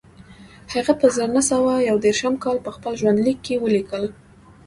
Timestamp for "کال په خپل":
2.43-2.93